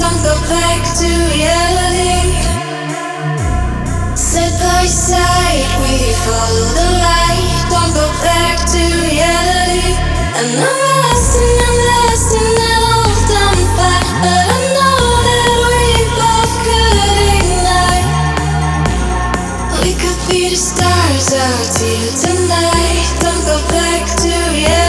[0.00, 2.32] don't go back to reality.
[4.16, 7.44] Side by side, we follow the light.
[7.68, 9.92] Don't go back to reality.
[10.40, 14.04] And I'm lost and I'm lost in that old dumb fire.
[14.24, 15.84] But I know that we
[16.16, 16.96] both could
[17.36, 18.08] ignite.
[19.84, 23.04] We could be the stars out here tonight.
[23.20, 24.79] Don't go back to reality.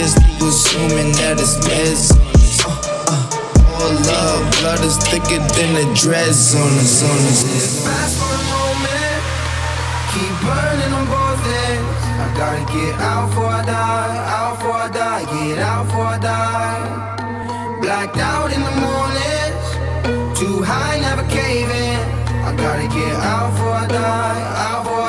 [0.00, 0.16] is.
[0.40, 2.10] Assuming that it's meds.
[2.64, 2.72] Uh,
[3.12, 7.04] uh, all love, blood is thicker than the dreads on us.
[7.04, 7.44] On us.
[7.44, 9.20] Just last for a moment,
[10.12, 12.02] keep burning on both ends.
[12.18, 16.18] I gotta get out before I die, out before I die, get out before I
[16.18, 17.80] die.
[17.80, 19.66] Blacked out in the mornings,
[20.40, 22.00] too high, never caving.
[22.48, 24.99] I gotta get out before I die, out before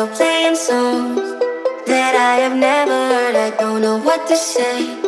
[0.00, 1.20] radio playing songs
[1.86, 3.36] that I have never heard.
[3.36, 4.98] I don't know what to say.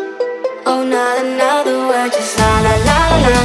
[0.66, 3.42] Oh, not another word, just la la la la la.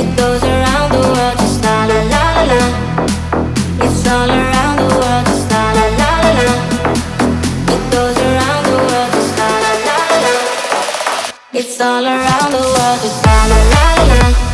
[0.00, 2.62] It goes around the world, just la la la la la.
[3.84, 6.48] It's all around the world, just la la la la la.
[7.74, 10.34] It goes around the world, just la la la la la.
[11.52, 14.49] It's all around the world, just la la la la la.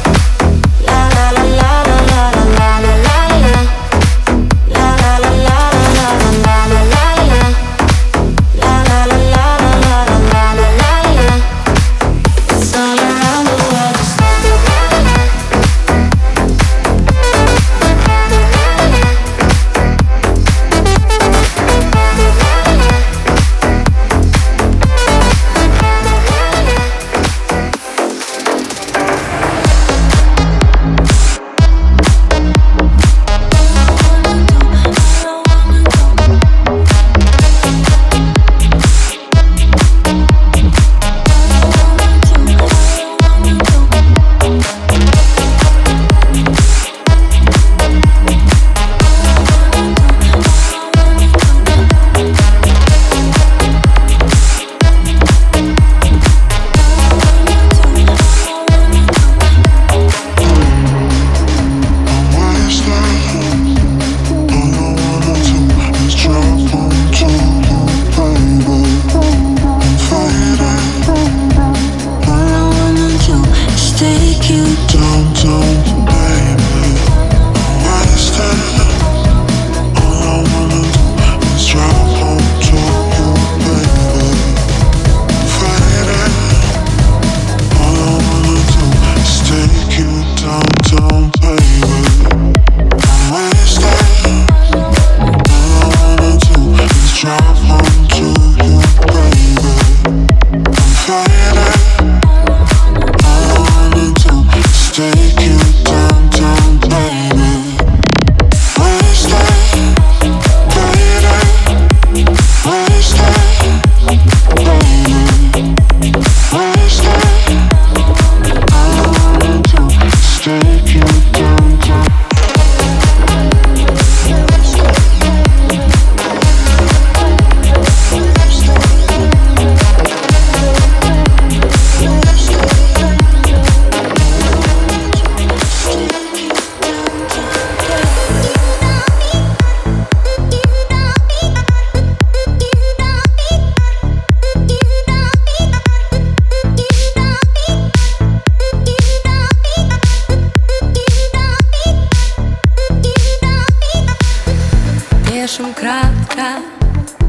[155.66, 156.62] слишком кратко,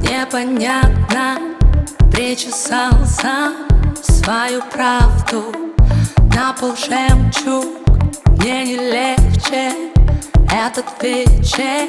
[0.01, 1.39] непонятно.
[2.12, 3.54] Причесался
[4.01, 5.54] свою правду
[6.36, 7.66] На пол жемчуг.
[8.38, 9.72] Мне не легче
[10.51, 11.88] Этот вечер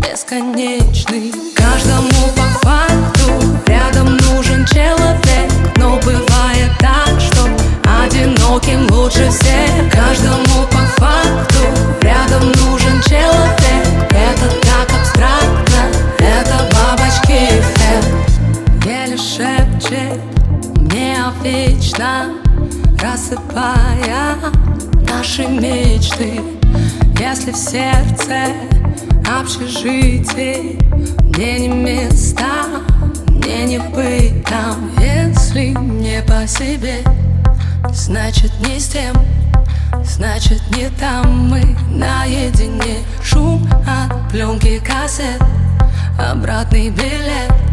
[0.00, 1.32] бесконечный.
[1.54, 3.32] Каждому по факту
[3.66, 5.91] рядом нужен человек, но
[25.82, 26.40] мечты
[27.18, 28.52] Если в сердце
[29.40, 30.78] общежитие,
[31.28, 32.66] Мне не места,
[33.28, 34.90] мне не быть там.
[34.98, 36.98] Если не по себе,
[37.92, 39.14] значит не с тем
[40.04, 41.76] Значит не там мы.
[41.90, 45.40] Наедине Шум от пленки кассет
[46.18, 47.71] Обратный билет.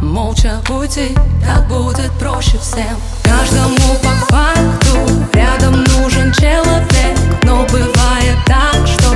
[0.00, 1.14] Молча уйти,
[1.44, 2.96] так будет проще всем.
[3.22, 4.96] Каждому по факту
[5.34, 7.18] Рядом нужен человек.
[7.42, 9.14] Но бывает так, что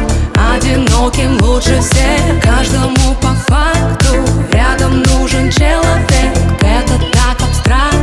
[0.54, 2.42] Одиноким лучше всех.
[2.42, 4.14] Каждому по факту
[4.52, 6.36] Рядом нужен человек.
[6.60, 7.93] Это так абстрактно.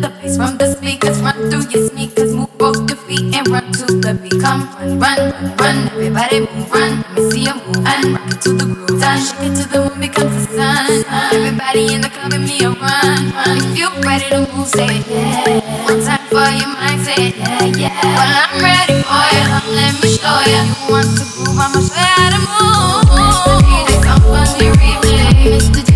[0.00, 1.20] the bass from the speakers.
[1.22, 4.40] Run through your sneakers, move both your feet and run to the beat.
[4.40, 5.76] Come run, run, run, run.
[5.92, 6.90] Everybody move, run.
[7.02, 9.00] Let me see you move and rock it to the groove.
[9.00, 10.86] Time shake it to the moon becomes the sun.
[11.34, 13.56] Everybody in the club give me a run, run.
[13.60, 15.60] If you ready to move, say yeah.
[15.84, 17.94] One time for your mind, say yeah, yeah.
[18.16, 20.60] Well I'm ready for you, come let me show you.
[20.64, 21.58] You want to groove?
[21.60, 23.20] I'ma show you how to move.
[25.50, 25.89] Mr.